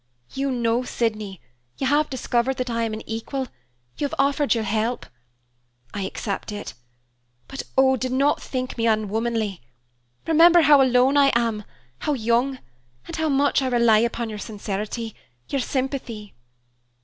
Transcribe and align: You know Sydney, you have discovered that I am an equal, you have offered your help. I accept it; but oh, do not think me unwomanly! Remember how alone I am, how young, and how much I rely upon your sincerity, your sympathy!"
You 0.33 0.49
know 0.49 0.81
Sydney, 0.81 1.39
you 1.77 1.85
have 1.85 2.09
discovered 2.09 2.57
that 2.57 2.71
I 2.71 2.85
am 2.85 2.93
an 2.95 3.07
equal, 3.07 3.49
you 3.97 4.05
have 4.05 4.15
offered 4.17 4.55
your 4.55 4.63
help. 4.63 5.05
I 5.93 6.01
accept 6.05 6.51
it; 6.51 6.73
but 7.47 7.61
oh, 7.77 7.97
do 7.97 8.09
not 8.09 8.41
think 8.41 8.79
me 8.79 8.87
unwomanly! 8.87 9.61
Remember 10.25 10.61
how 10.63 10.81
alone 10.81 11.17
I 11.17 11.31
am, 11.35 11.65
how 11.99 12.13
young, 12.13 12.57
and 13.05 13.15
how 13.17 13.29
much 13.29 13.61
I 13.61 13.67
rely 13.67 13.99
upon 13.99 14.27
your 14.27 14.39
sincerity, 14.39 15.13
your 15.49 15.61
sympathy!" 15.61 16.33